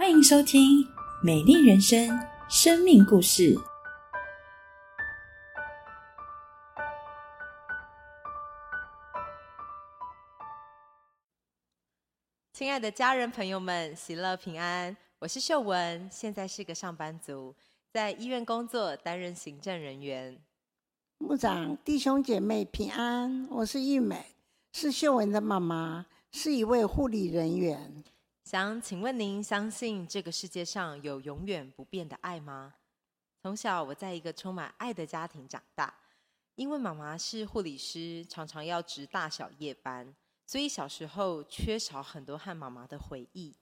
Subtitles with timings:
[0.00, 0.82] 欢迎收听
[1.22, 2.08] 《美丽人生》
[2.48, 3.54] 生命故事。
[12.54, 14.96] 亲爱的家人朋友们，喜乐平安！
[15.18, 17.54] 我是秀文，现在是个上班族，
[17.92, 20.38] 在医院工作，担任行政人员。
[21.18, 24.34] 牧长弟兄姐妹平安，我是玉美，
[24.72, 28.02] 是秀文的妈妈，是一位护理人员。
[28.50, 32.74] 想请问您，相信这个世界上有永远不变的爱吗？
[33.40, 35.94] 从小我在一个充满爱的家庭长大，
[36.56, 40.12] 因为妈妈是护理师，常常要值大小夜班。
[40.44, 43.54] 所以小时候缺少很多和妈妈的回忆，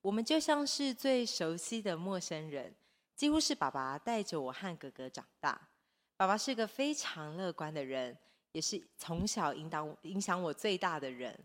[0.00, 2.74] 我们就像是最熟悉的陌生人，
[3.14, 5.68] 几乎是爸爸带着我和哥哥长大。
[6.16, 8.18] 爸爸是个非常乐观的人，
[8.50, 11.38] 也是从小引导影响我最大的人。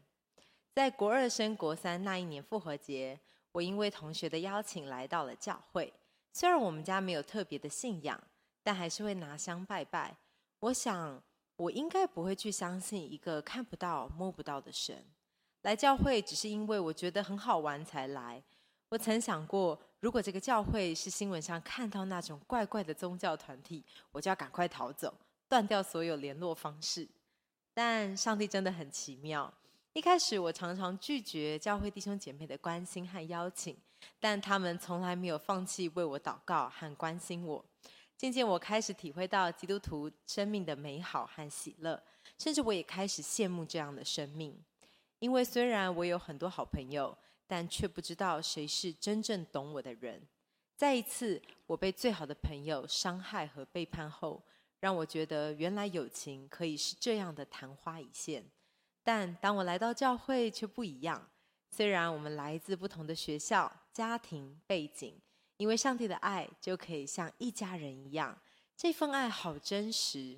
[0.77, 3.19] 在国二升国三那一年复活节，
[3.51, 5.91] 我因为同学的邀请来到了教会。
[6.31, 8.21] 虽然我们家没有特别的信仰，
[8.61, 10.15] 但还是会拿香拜拜。
[10.59, 11.19] 我想。
[11.55, 15.03] 我应该不会去相信一个看不到、摸不到的神。
[15.63, 18.39] 来教会只是因为我觉得很好玩才来。
[18.89, 25.11] 我曾想过，如果这个教会是新闻上看到那种怪怪的宗教团体，我就要赶快逃走，
[25.49, 27.07] 断掉所有联络方式。
[27.73, 29.51] 但上帝真的很奇妙。
[29.97, 33.75] 一开始我常常拒绝教会弟兄姐妹的关心和邀请，
[34.19, 37.65] 但他们从来没有放弃为我祷告和关心我。
[38.15, 41.99] 渐渐，我开始体会到基督徒生命的美好和喜乐，
[42.37, 44.55] 甚至我也开始羡慕这样的生命。
[45.17, 50.21] 因为虽然我有很多好朋友，但却不知道谁是真正懂我的人。
[50.75, 54.43] 再一次，我被最好的朋友伤害和背叛后，
[54.79, 58.45] 让我觉得原来友情可以是这样的昙花一现。
[59.07, 61.29] 但当我来到教会，却不一样。
[61.69, 65.17] 虽然我们来自不同的学校、家庭背景。
[65.55, 68.37] 因为上帝的爱就可以像一家人一样，
[68.75, 70.37] 这份爱好真实。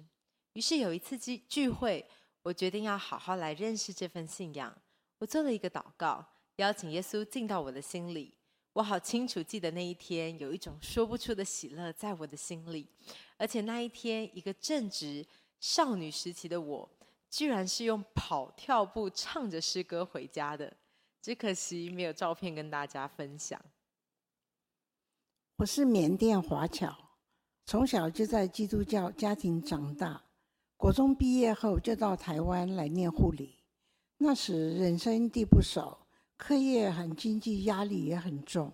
[0.54, 2.08] 于是有一次聚聚会，
[2.44, 4.74] 我决定要好好来认识这份信仰。
[5.18, 6.24] 我做了一个祷告，
[6.58, 8.34] 邀请耶稣进到我的心里。
[8.74, 12.88] 我好清楚记得那一天，有一种说不出的喜乐在我的心里。
[13.36, 15.26] 而且那一天，一个正值
[15.60, 16.90] 少女时期的我，
[17.30, 20.74] 居然是用跑跳步唱着诗歌回家的。
[21.22, 23.60] 只可惜没有照片跟大家分享。
[25.58, 26.96] 我是缅甸华侨，
[27.66, 30.24] 从小就在基督教家庭长大。
[30.78, 33.58] 国中毕业后就到台湾来念护理。
[34.18, 35.98] 那时人生地不熟，
[36.38, 38.72] 课业和经济压力也很重，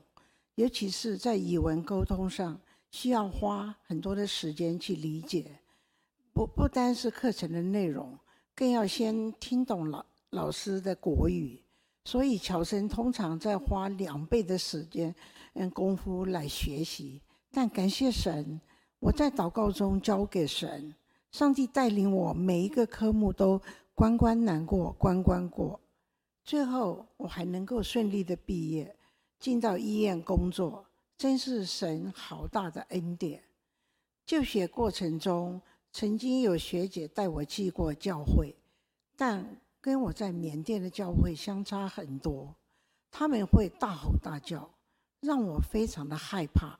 [0.53, 2.61] 尤其是在语文沟通上，
[2.91, 5.59] 需要花很多的时间去理解。
[6.31, 8.16] 不不单是课程的内容，
[8.55, 11.61] 更要先听懂老老师的国语。
[12.05, 15.13] 所以乔生通常在花两倍的时间。
[15.57, 18.59] 嗯功夫来学习，但感谢神，
[18.99, 20.93] 我在祷告中交给神，
[21.31, 23.61] 上帝带领我每一个科目都
[23.93, 25.79] 关关难过关关过，
[26.43, 28.97] 最后我还能够顺利的毕业，
[29.39, 30.85] 进到医院工作，
[31.17, 33.41] 真是神好大的恩典。
[34.25, 35.61] 就学过程中，
[35.97, 38.53] 曾经有学姐带我去过教会，
[39.16, 39.47] 但
[39.79, 42.53] 跟我在缅甸的教会相差很多，
[43.09, 44.69] 他们会大吼大叫。
[45.22, 46.78] 让我非常的害怕，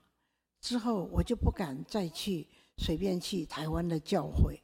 [0.60, 4.60] 之后我就不敢再去随便去台湾的教会，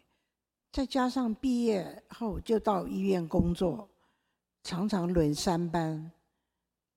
[0.70, 3.88] 再加上毕业后就到医院工作，
[4.62, 6.12] 常常轮三班，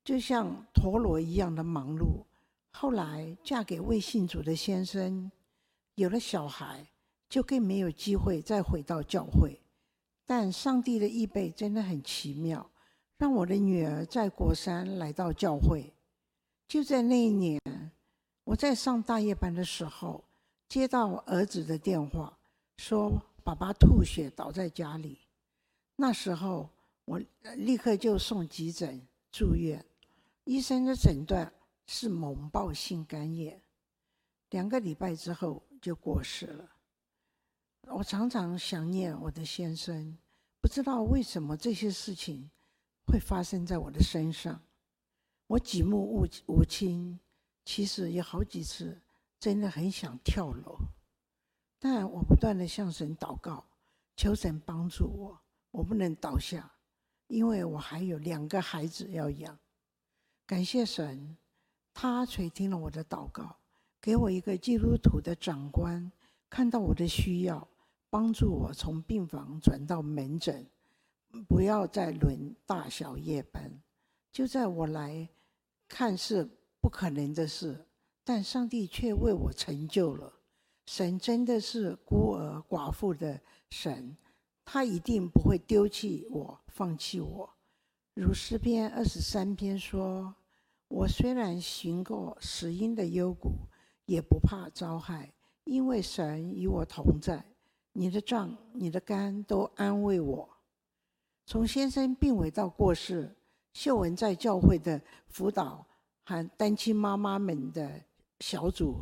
[0.03, 2.25] 就像陀螺一样的忙碌。
[2.71, 5.31] 后来嫁给未信主的先生，
[5.95, 6.85] 有了小孩，
[7.29, 9.59] 就更没有机会再回到教会。
[10.25, 12.71] 但上帝的预备真的很奇妙，
[13.17, 15.93] 让我的女儿在国山来到教会。
[16.67, 17.61] 就在那一年，
[18.43, 20.23] 我在上大夜班的时候，
[20.67, 22.35] 接到儿子的电话，
[22.77, 25.19] 说爸爸吐血倒在家里。
[25.95, 26.67] 那时候
[27.05, 27.21] 我
[27.57, 28.99] 立刻就送急诊
[29.31, 29.85] 住院，
[30.45, 31.53] 医生的诊断
[31.85, 33.61] 是猛暴性肝炎，
[34.49, 36.74] 两个礼拜之后就过世了。
[37.89, 40.17] 我常常想念我的先生，
[40.59, 42.49] 不知道为什么这些事情
[43.05, 44.61] 会发生在我的身上。
[45.47, 47.19] 我举目无无亲，
[47.63, 48.99] 其实有好几次
[49.39, 50.77] 真的很想跳楼，
[51.79, 53.63] 但我不断的向神祷告，
[54.15, 55.39] 求神帮助我，
[55.71, 56.71] 我不能倒下，
[57.27, 59.57] 因为我还有两个孩子要养。
[60.47, 61.37] 感谢神，
[61.93, 63.55] 他垂听了我的祷告，
[64.01, 66.11] 给我一个基督徒的长官，
[66.49, 67.67] 看到我的需要，
[68.09, 70.65] 帮助我从病房转到门诊，
[71.47, 73.81] 不要再轮大小夜班。
[74.31, 75.29] 就在我来
[75.87, 76.49] 看似
[76.81, 77.85] 不可能的事，
[78.23, 80.33] 但上帝却为我成就了。
[80.85, 84.15] 神真的是孤儿寡妇的神，
[84.63, 87.49] 他一定不会丢弃我、放弃我。
[88.13, 90.35] 如诗篇二十三篇说
[90.87, 93.51] ：“我虽然行过死荫的幽谷，
[94.05, 97.43] 也不怕遭害，因为神与我同在。
[97.97, 100.49] 你的杖、你的肝都安慰我。”
[101.47, 103.33] 从先生病危到过世，
[103.71, 105.85] 秀文在教会的辅导
[106.25, 108.03] 和单亲妈妈们的
[108.41, 109.01] 小组，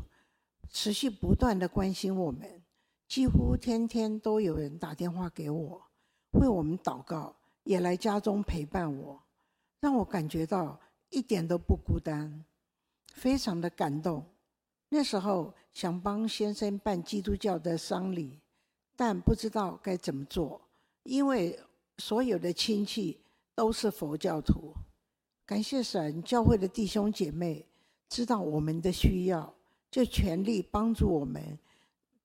[0.70, 2.62] 持续不断的关心我们，
[3.08, 5.82] 几乎天天都有人打电话给我，
[6.34, 9.24] 为我们祷告，也来家中陪伴我，
[9.80, 10.80] 让我感觉到
[11.10, 12.46] 一点都不孤单，
[13.14, 14.24] 非常的感动。
[14.90, 18.43] 那时候想帮先生办基督教的丧礼，
[19.04, 20.62] 但不知道该怎么做，
[21.04, 21.60] 因为。
[22.00, 23.20] 所有的亲戚
[23.54, 24.74] 都是佛教徒，
[25.46, 27.64] 感谢神，教会的弟兄姐妹
[28.10, 29.54] 知道我们的需要，
[29.92, 31.40] 就全力帮助我们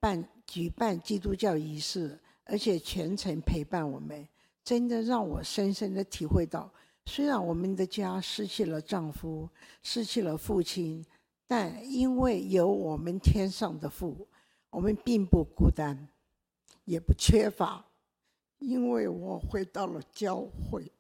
[0.01, 4.27] 办举办基督教仪式，而且全程陪伴我们。
[4.65, 6.73] 真的让我深深的体会到，
[7.05, 9.47] 虽然我们的家失去了丈夫，
[9.83, 11.05] 失去了父亲，
[11.47, 14.27] 但因为有我们天上的父，
[14.71, 16.09] 我们并不孤单，
[16.89, 17.85] 也不缺乏。
[18.59, 20.91] 因为我回到了教会，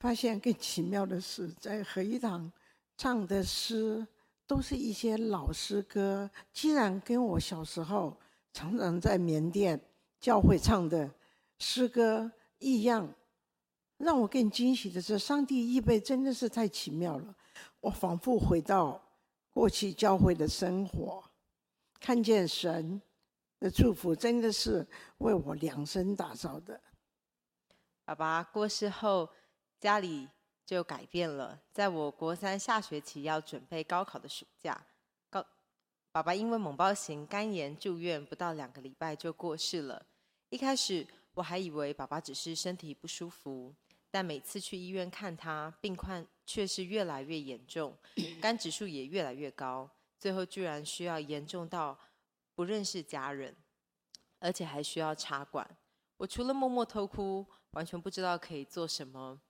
[0.00, 2.50] 发现更奇妙的是，在合一堂
[2.96, 4.04] 唱的诗
[4.46, 8.16] 都是一些老诗歌，竟然跟我小时候
[8.52, 9.80] 常常在缅甸
[10.18, 11.08] 教会唱的
[11.58, 13.08] 诗歌一样。
[13.98, 17.34] 让我更惊喜的是，上帝预备真的是太奇妙了。
[17.80, 19.00] 我仿佛回到
[19.50, 21.22] 过去教会的生活，
[22.00, 23.00] 看见神。
[23.60, 24.86] 的祝福真的是
[25.18, 26.80] 为我量身打造的。
[28.04, 29.28] 爸爸过世后，
[29.80, 30.28] 家里
[30.64, 31.60] 就改变了。
[31.72, 34.86] 在我国三下学期要准备高考的暑假，
[35.28, 35.44] 高
[36.12, 40.06] 爸爸因为猛暴型肝炎住院，不到两个礼拜就过世了。
[40.50, 43.74] 一开始我还以为爸爸只是身体不舒服，
[44.10, 47.96] 但每次去医院看他，病况却是越来越严重，
[48.40, 51.98] 肝指数也越来越高，最后居然需要严重到。
[52.58, 53.54] 不认识家人，
[54.40, 55.64] 而且还需要插管。
[56.16, 59.40] 我除了默默偷哭，完全不知道可以做什么。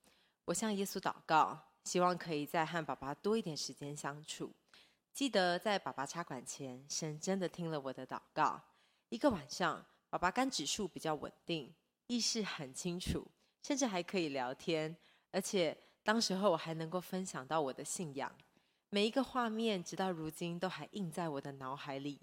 [0.44, 4.52] 我向耶稣祷告，希望可以再和爸爸多一点时间相处。
[5.14, 8.60] 记得在爸爸插管前，神真的听了我的祷告。
[9.08, 11.74] 一个晚上，爸爸肝指数比较稳定，
[12.08, 13.26] 意识很清楚，
[13.62, 14.94] 甚至还可以聊天。
[15.30, 18.30] 而且当时候我还能够分享到我的信仰。
[18.90, 22.20] 每一个画面，直到如今都还印在我的脑海里。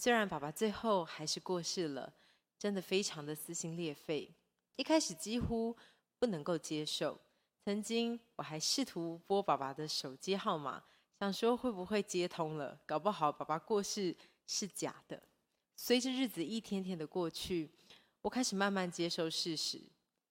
[0.00, 2.10] 虽然爸爸最后还是过世了，
[2.58, 4.34] 真的非常的撕心裂肺。
[4.76, 5.76] 一开始几乎
[6.18, 7.20] 不能够接受，
[7.66, 10.82] 曾经我还试图拨爸爸的手机号码，
[11.18, 14.16] 想说会不会接通了，搞不好爸爸过世
[14.46, 15.22] 是假的。
[15.76, 17.70] 随着日子一天天的过去，
[18.22, 19.78] 我开始慢慢接受事实，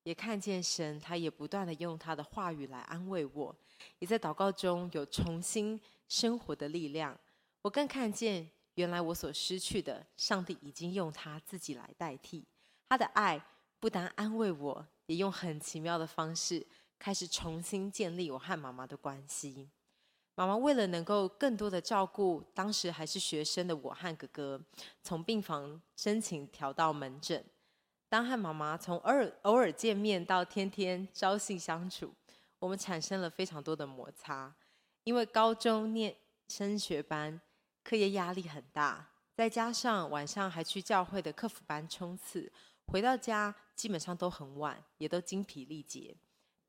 [0.02, 3.56] 也看见神，他也不断的用他的话语来安慰我，
[4.00, 7.16] 也在祷告中有重新生活的力量。
[7.62, 8.50] 我更看见。
[8.80, 12.46] 原来我所失去的，上帝已经用他自己来代替。
[12.88, 13.38] 他的爱
[13.78, 16.66] 不但安慰我，也用很奇妙的方式
[16.98, 19.68] 开始重新建立我和妈妈的关系。
[20.34, 24.62] 妈妈为了能够更多的照顾当时还是学生的我和哥哥，
[25.04, 27.44] 从病房申请调到门诊。
[28.08, 32.14] 当和妈妈从偶尔偶尔见面到天天朝夕相处，
[32.60, 34.56] 我们产生了非常多的摩擦。
[35.04, 36.16] 因为高中念
[36.48, 37.42] 升学班。
[37.84, 42.52] 课业压力很大，再加上晚上还去教会的客服班冲刺，
[42.86, 46.16] 回到家基本上都很晚，也都精疲力竭。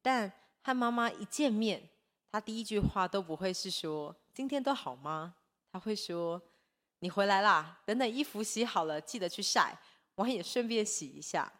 [0.00, 1.90] 但和妈妈一见面，
[2.30, 5.34] 她第一句话都不会是说“今天都好吗”，
[5.70, 6.40] 她会说
[7.00, 9.76] “你回来啦，等等衣服洗好了记得去晒，
[10.14, 11.52] 碗也顺便洗一下。”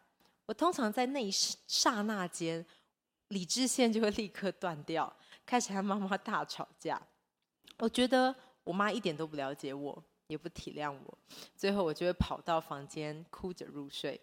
[0.47, 2.65] 我通常在那一刹那间，
[3.27, 5.13] 理智线就会立刻断掉，
[5.45, 7.01] 开始和妈妈大吵架。
[7.77, 8.35] 我觉得。
[8.63, 11.17] 我妈一点都不了解我，也不体谅我，
[11.55, 14.19] 最后我就会跑到房间哭着入睡。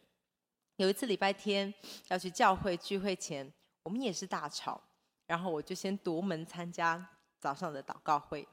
[0.76, 1.74] 有一次礼拜天
[2.08, 3.52] 要去教会聚会前，
[3.82, 4.80] 我们也是大吵，
[5.26, 7.04] 然后我就先夺门参加
[7.40, 8.46] 早上的祷告会。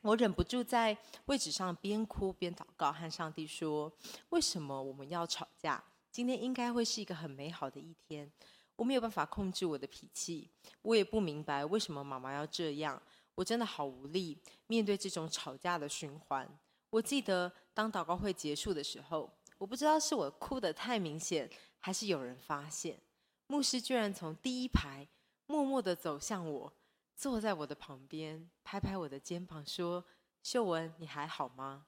[0.00, 3.92] 我忍不住在位置上边哭边祷告，和上帝说
[4.30, 5.84] ：“为什么我们要吵架？
[6.10, 8.28] 今天应该会是一个很美好的一天。
[8.74, 10.50] 我没有办法控制我的脾气，
[10.80, 13.00] 我也不明白为什么妈妈要这样。”
[13.34, 16.48] 我真的好无力面对这种吵架的循环。
[16.90, 21.48] 我记得当祷告会结束的时候，我不知道是我哭得太明显，
[21.78, 23.00] 还是有人发现，
[23.46, 25.06] 牧师居然从第一排
[25.46, 26.72] 默默地走向我，
[27.16, 30.04] 坐在我的旁边，拍拍我的肩膀，说
[30.42, 31.86] ：“秀文，你还好吗？”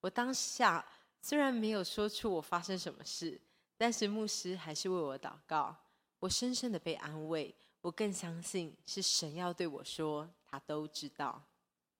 [0.00, 0.84] 我当下
[1.20, 3.40] 虽然没有说出我发生什么事，
[3.76, 5.76] 但是牧师还是为我祷告。
[6.18, 11.44] 我深深的被安慰，我更相信是神要对我说，他都知道。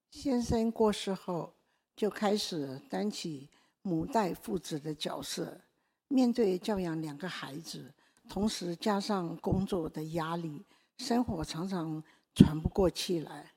[0.09, 1.53] 先生过世后，
[1.95, 3.49] 就开始担起
[3.81, 5.61] 母带父子的角色，
[6.07, 7.93] 面对教养两个孩子，
[8.29, 10.65] 同时加上工作的压力，
[10.97, 12.03] 生活常常
[12.35, 13.53] 喘不过气来。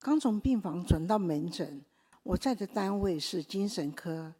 [0.00, 1.84] 刚从病房转到门诊。
[2.24, 4.34] 我在的单位是精神科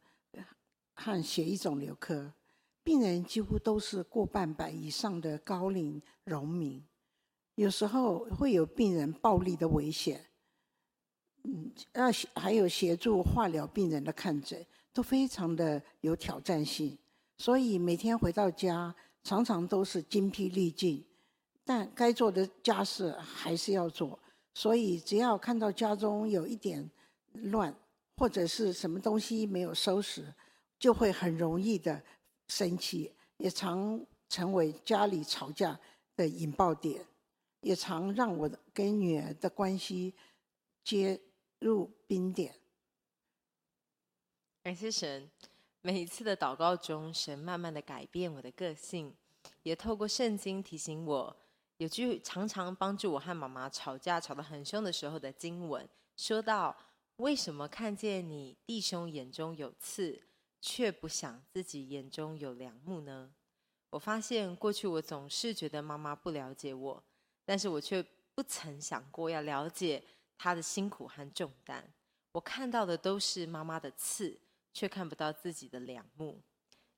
[0.95, 2.33] 和血液肿瘤科，
[2.83, 6.83] 病人几乎都是过半百以上的高龄农民，
[7.55, 10.25] 有时候会有病人暴力的危险。
[11.43, 16.97] 嗯，要还有协助化疗病人的看诊，都非常的有挑战性，
[17.39, 21.05] 所以每天回到家常常都是精疲力尽，
[21.65, 24.19] 但该做的家事还是要做，
[24.55, 26.91] 所以只要看到家中有一点。
[27.51, 27.75] 乱
[28.17, 30.33] 或者是什么东西没有收拾，
[30.79, 32.01] 就会很容易的
[32.47, 35.77] 生气，也常成为家里吵架
[36.15, 37.05] 的引爆点，
[37.65, 40.15] 也常让我跟女儿的关系
[40.85, 41.21] 接
[41.59, 42.55] 入冰点。
[44.63, 45.31] 感谢神，
[45.83, 49.15] 每一次的祷告中，神慢慢的改变我的个性，
[49.63, 51.37] 也透过圣经提醒我，
[51.79, 56.77] 有句常常帮助我和妈妈吵架吵得很凶的时候的经文，说到。
[57.19, 60.21] 为什么看见你弟兄眼中有刺，
[60.61, 63.33] 却不想自己眼中有良木呢？
[63.91, 67.05] 我发现过去我总是觉得妈妈不了解我，
[67.45, 70.03] 但是我却不曾想过要了解
[70.37, 71.89] 她的辛苦和重担。
[72.33, 74.41] 我看到的都是妈妈的刺，
[74.73, 76.41] 却看不到自己的良木。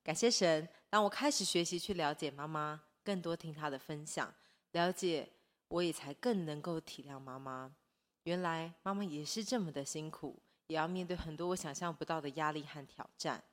[0.03, 4.33] 感谢神，当我开始学习去了解妈妈，更多听她的分享，
[4.71, 5.29] 了解
[5.67, 7.75] 我也才更能够体谅妈妈。
[8.23, 13.43] 原来妈妈也是这么的辛苦，也要面对很多我想象不到的压力和挑战。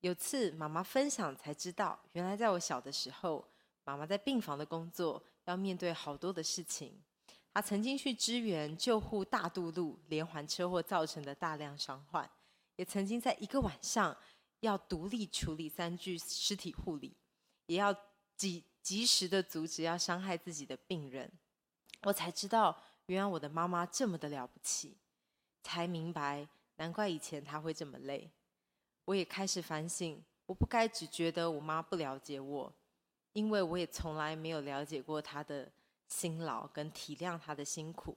[0.00, 3.48] 有次妈妈分享才知道，原来在我小的时候，
[3.84, 7.02] 妈妈在病房的工作要面对好多的事情。
[7.52, 12.30] 他曾经去支援救护大渡路连环车祸造成的大量伤患，
[12.76, 14.16] 也曾经在一个晚上
[14.60, 17.16] 要独立处理三具尸体护理，
[17.66, 17.94] 也要
[18.36, 21.30] 及及时的阻止要伤害自己的病人。
[22.02, 22.80] 我才知道。
[23.06, 24.96] 原来我的妈妈这么的了不起，
[25.64, 28.30] 才明白，难怪以前她会这么累。
[29.04, 32.72] 我也开始反省，我不该只觉得我妈不了解我，
[33.32, 35.70] 因为我也从来没有了解过他的
[36.08, 38.16] 辛劳跟体谅他的辛苦。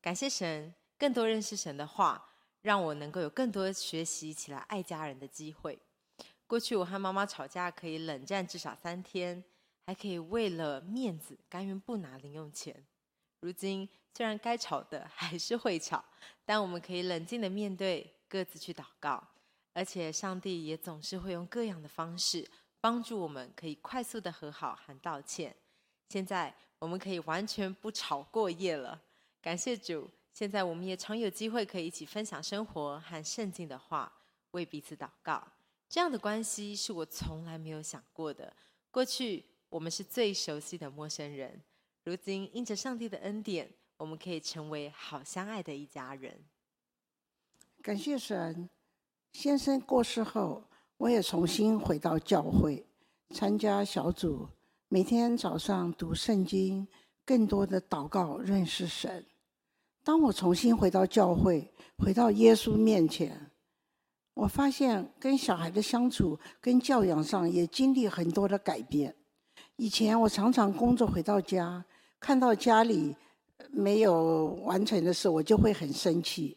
[0.00, 2.30] 感谢神，更多认识神的话，
[2.62, 5.78] 让我能够有更多学习起来爱家人的机会。
[6.46, 9.42] 过去我和妈妈吵架可以冷战至少三天，
[9.86, 12.84] 还可以为了面子甘愿不拿零用钱。
[13.40, 16.04] 如今虽然该吵的还是会吵，
[16.44, 19.26] 但我们可以冷静的面对，各自去祷告，
[19.72, 22.48] 而且上帝也总是会用各样的方式
[22.84, 25.56] 帮助我们，可以快速的和好和道歉。
[26.10, 29.00] 现在我们可以完全不吵过夜了，
[29.40, 30.06] 感谢主！
[30.34, 34.12] 现在我们也常有机会可以一起分享生活和圣经的话，
[34.50, 35.42] 为彼此祷告。
[35.88, 38.54] 这样的关系是我从来没有想过的。
[38.90, 41.58] 过去我们是最熟悉的陌生人。
[42.02, 46.38] 如今，因着上帝的恩典，我们可以成为好相爱的一家人。
[47.80, 48.68] 感谢神，
[49.32, 50.62] 先生过世后，
[50.96, 52.86] 我也重新回到教会，
[53.30, 54.48] 参加小组，
[54.88, 56.86] 每天早上读圣经，
[57.24, 59.24] 更多的祷告，认识神。
[60.02, 63.50] 当我重新回到教会，回到耶稣面前，
[64.34, 69.14] 我发现跟小孩的相处、跟教养上也经历很多的改变。
[69.76, 71.84] 以前我常常工作回到家。
[72.20, 73.14] 看到家里
[73.70, 76.56] 没有完成的事，我就会很生气。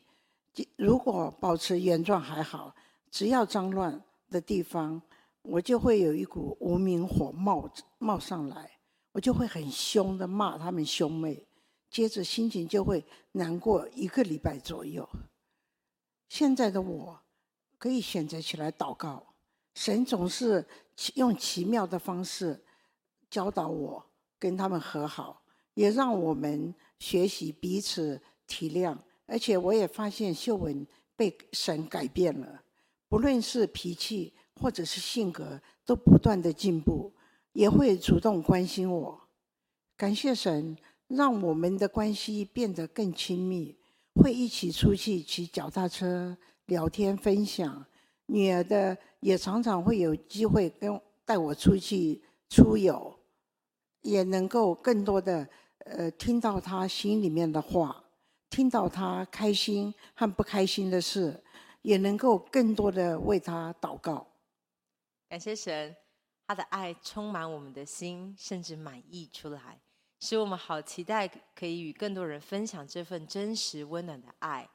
[0.77, 2.74] 如果保持原状还好，
[3.12, 5.01] 只要脏乱的地方，
[5.41, 8.72] 我就会有一股无名火冒冒上来，
[9.12, 11.48] 我就会很凶的骂他们兄妹，
[11.89, 15.07] 接着心情就会难过一个礼拜左右。
[16.29, 17.19] 现在的我
[17.77, 19.24] 可以选择起来祷告，
[19.75, 20.65] 神总是
[21.15, 22.63] 用奇妙的方式
[23.29, 24.05] 教导我
[24.38, 25.41] 跟他们和好。
[25.74, 32.63] 也让我们学习彼此体谅，而且我也发现秀文被神改变了，
[33.09, 37.13] 不论是脾气或者是性格，都不断的进步，
[37.53, 39.21] 也会主动关心我。
[39.95, 43.77] 感谢神，让我们的关系变得更亲密，
[44.15, 47.85] 会一起出去骑脚踏车、聊天、分享。
[48.27, 53.17] 女儿的也常常会有机会跟带我出去出游，
[54.01, 55.47] 也能够更多的。
[55.89, 58.03] 呃，听到他心里面的话，
[58.49, 61.41] 听到他开心和不开心的事，
[61.88, 64.27] 也能够更多的为他祷告。
[65.29, 65.96] 感谢神，
[66.46, 69.79] 他的爱充满我们的心，甚至满溢出来，
[70.20, 71.25] 使我们好期待
[71.56, 74.70] 可以与更多人分享这份真实温暖的爱。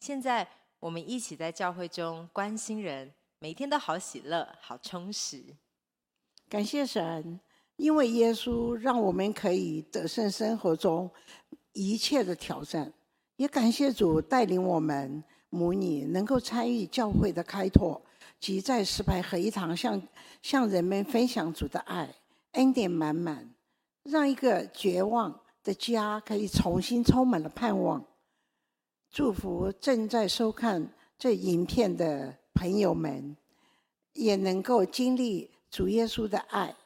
[0.00, 0.48] 现在，
[0.80, 5.44] 我们一起在教会中关心人，每天都好喜乐、好充实。
[6.48, 7.38] 感谢神，
[7.76, 11.10] 因为耶稣让我们可以得胜生活中
[11.74, 12.94] 一切的挑战，
[13.36, 15.22] 也感谢主带领我们
[15.54, 18.02] 母女能够参与教会的开拓。
[18.40, 20.02] 及在石牌合一堂向
[20.42, 22.14] 向人们分享主的爱，
[22.52, 23.54] 恩典满满，
[24.02, 28.04] 让一个绝望的家可以重新充满了盼望。
[29.10, 33.34] 祝福正在收看这影片的朋友们，
[34.12, 36.76] 也能够经历主耶稣的爱。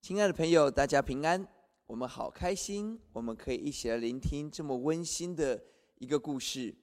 [0.00, 1.46] 亲爱的朋友，大家平安，
[1.86, 5.62] 我们好开心，我们可以一起来聆听这么温馨的
[5.98, 6.74] 一个故事。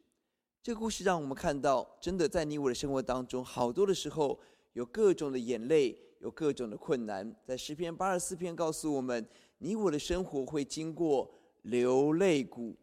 [0.61, 4.39] 这个故事让我们看到，真的在你我的生活当中，好多的时候
[4.73, 7.35] 有各种的眼泪，有各种的困难。
[7.45, 9.27] 在诗篇八十四篇告诉我们，
[9.57, 11.29] 你我的生活会经过
[11.63, 12.75] 流泪谷，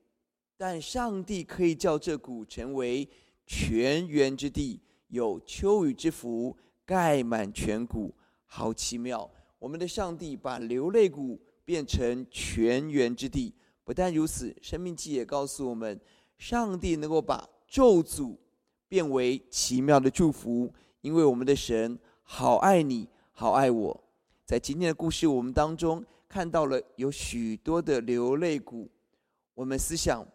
[0.57, 3.09] 但上帝可以叫这谷成为
[3.47, 9.29] 泉源之地，有秋雨之福盖满全谷，好奇妙！
[9.59, 13.55] 我们的上帝把流泪谷变成泉源之地。
[13.85, 15.99] 不但如此，生命记也告诉我们，
[16.41, 18.35] 上帝能够把咒诅
[18.89, 24.05] 变为奇妙的祝福，因为我们的神好爱你，好爱我。
[24.47, 28.91] 在今天的故事我们当中，看到了有许多的流泪谷。
[29.53, 30.27] 我们思想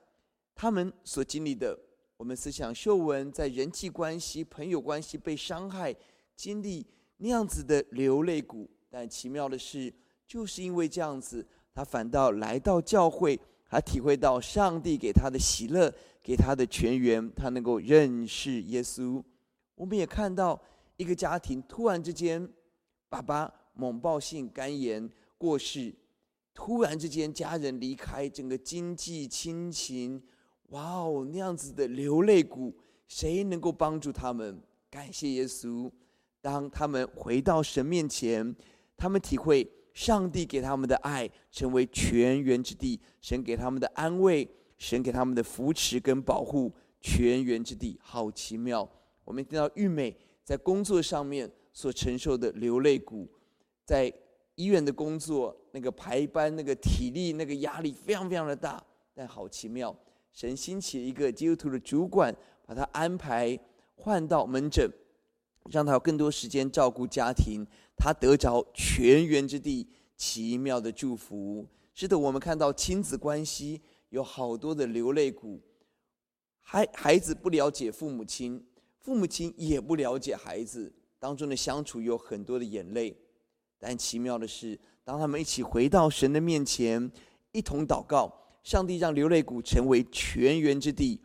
[0.53, 1.75] 他们所经历的，
[2.17, 5.93] 我们思想秀文在人际关系、朋友关系被伤害，
[6.35, 6.85] 经历
[7.17, 8.69] 那样子的流泪谷。
[8.91, 9.91] 但奇妙的是，
[10.27, 11.43] 就是因为这样子，
[11.73, 15.93] 他反倒来到教会，他体会到上帝给他的喜乐。
[16.25, 19.21] 给他的全员，他能够认识耶稣。
[19.75, 20.59] 我们也看到
[20.97, 22.49] 一个家庭突然之间，
[23.09, 25.93] 爸爸猛暴性肝炎过世，
[26.51, 30.19] 突然之间家人离开，整个经济亲情，
[30.69, 32.75] 哇哦，那样子的流泪谷，
[33.07, 34.59] 谁能够帮助他们？
[34.89, 35.91] 感谢耶稣。
[36.41, 38.55] 当他们回到神面前，
[38.97, 44.47] 他们体会上帝给他们的爱，成为全员之地，神给他们的安慰。
[44.77, 48.87] 神给他们的扶持跟保护，全员之地，好奇妙。
[49.23, 53.25] 我们听到玉美在工作上面所承受的流泪谷，
[53.85, 54.13] 在
[54.55, 58.83] 医院的工作，那个排班，那个体力，那个压力非常非常的大。
[59.13, 59.97] 但好奇妙，
[60.33, 63.57] 神兴起一个基督徒的主管，把他安排
[63.95, 64.91] 换到门诊，
[65.71, 71.65] 让他有更多时间照顾家庭，他得着全员之地，奇妙的祝福。
[71.93, 73.81] 是的，我们看到亲子关系。
[74.09, 75.59] 有好多的流泪谷，
[76.61, 78.63] 孩孩子不了解父母亲，
[78.99, 83.17] 父母亲也不了解孩子当中的相处，有很多的眼泪。
[83.77, 87.11] 但奇妙的是，当他们一起回到神的面前，
[87.51, 88.31] 一同祷告，
[88.63, 91.19] 上帝让流泪谷成为全员之地，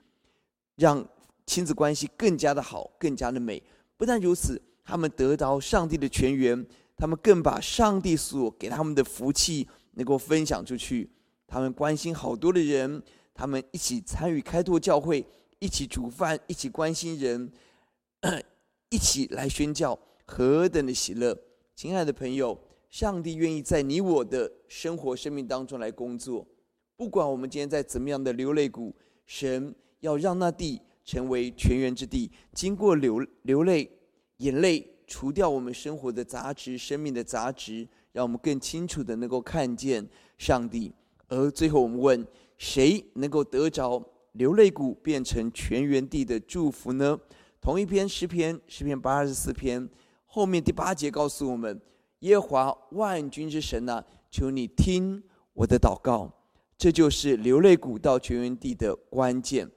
[0.75, 1.07] 让
[1.47, 3.63] 亲子关系更加的好，更加的美。
[4.01, 11.11] 不但如此，他们得到上帝的全员，他们更把上帝所给他们的福气能够分享出去。
[11.47, 13.03] 他们关心好多的人，
[13.35, 15.23] 他们一起参与开拓教会，
[15.59, 17.53] 一起煮饭，一起关心人，
[18.89, 21.39] 一起来宣教，何等的喜乐！
[21.77, 22.59] 亲爱的朋友，
[22.89, 26.47] 上帝愿意在你我的生活、生命当中来工作。
[26.97, 32.31] 不管我们今天在怎么样的流泪谷，神要让那地成为泉源之地。
[32.55, 33.91] 经过流流泪、
[34.37, 40.93] 眼泪，除掉我们生活的杂质、生命的杂质，让我们更清楚的能够看见上帝。
[41.27, 42.25] 而最后，我们问：
[42.59, 44.01] 谁能够得着
[44.35, 47.19] 流泪谷变成全园地的祝福呢？
[47.61, 49.89] 同一篇诗篇，诗篇八十四篇
[50.27, 51.81] 后面第八节告诉我们：
[52.21, 55.21] 耶和华万军之神呐，求你听
[55.55, 56.33] 我的祷告。
[56.79, 59.69] 这就是流泪谷到全园地的关键。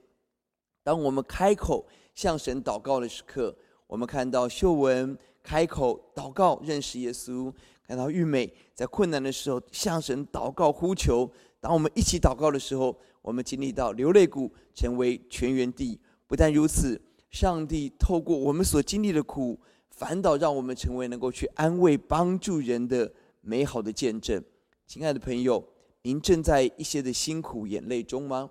[0.84, 7.52] 当我们开口向神祷告的时刻，我们看到秀文开口祷告认识耶稣。
[7.86, 15.98] 看到玉美在困难的时候向神祷告呼求，当我们一起祷告的时候，我们经历到流泪谷成为全员地。
[16.26, 19.58] 不但如此，上帝透过我们所经历的苦，
[19.90, 24.42] 反倒让我们成为能够去安慰、帮助人的美好的见证。
[24.86, 25.62] 亲爱的朋友，
[26.02, 28.50] 您正在一些的辛苦眼泪中吗？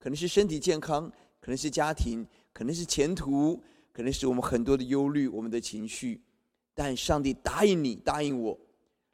[0.00, 1.10] 可能是身体健康，
[1.40, 3.60] 可能是家庭，可能是前途，
[3.92, 6.20] 可能是我们很多的忧虑，我们的情绪。
[6.74, 8.58] 但上帝答应你，答应我，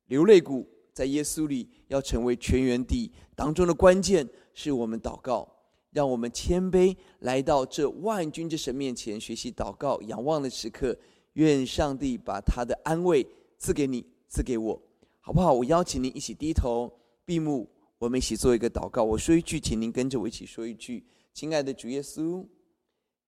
[0.06, 5.48] 流泪谷在耶稣里要成为全员地当中的关键，是我们祷告。
[5.92, 10.94] 让我们谦卑来到这万军之神面前，学习祷告、仰望的时刻。
[11.34, 13.26] 愿上帝把他的安慰
[13.58, 14.82] 赐给你，赐给我，
[15.20, 15.52] 好不好？
[15.52, 16.90] 我邀请您一起低头
[17.24, 19.04] 闭目，我们一起做一个祷告。
[19.04, 21.04] 我说一句，请您跟着我一起说一句
[21.36, 22.46] ：“亲爱的主耶稣，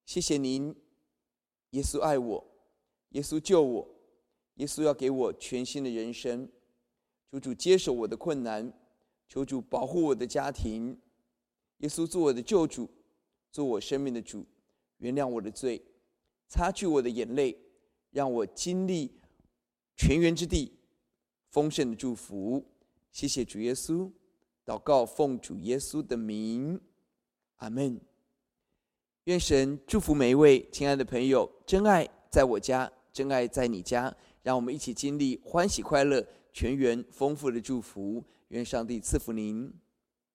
[0.07, 0.75] 谢谢您，
[1.73, 2.43] 耶稣爱我，
[3.11, 3.87] 耶稣救我，
[4.55, 6.51] 耶稣要给我全新的人生。
[7.31, 8.73] 求主接受我的困难，
[9.29, 10.99] 求主保护我的家庭。
[11.81, 12.89] 耶稣做我的救主，
[13.53, 14.47] 做我生命的主，
[14.97, 15.85] 原谅我的罪，
[16.49, 17.55] 擦去我的眼泪。”
[18.11, 19.21] 让我经历
[19.95, 20.73] 全员之地
[21.51, 22.65] 丰盛的祝福，
[23.13, 24.11] 谢谢主耶稣，
[24.65, 26.81] 祷告奉主耶稣的名，
[27.59, 28.01] 阿门。
[29.25, 38.25] 愿神祝福每一位亲爱的朋友，真爱在我家，真爱在你家，让我们一起经历欢喜快乐、全员丰富的祝福。
[38.49, 39.73] 愿上帝赐福您。